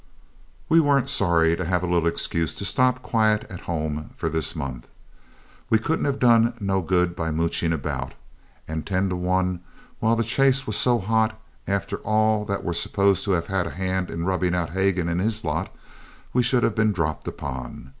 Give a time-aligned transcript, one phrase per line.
[0.67, 4.55] We weren't sorry to have a little excuse to stop quiet at home for this
[4.55, 4.87] month.
[5.69, 8.13] We couldn't have done no good by mooching about,
[8.67, 9.59] and ten to one,
[9.99, 13.77] while the chase was so hot after all that were supposed to have had a
[13.77, 15.71] hand in rubbing out Hagan and his lot,
[16.33, 17.89] we should have been dropped upon.